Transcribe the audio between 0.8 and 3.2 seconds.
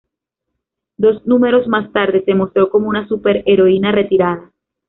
Dos números más tarde, se mostró como una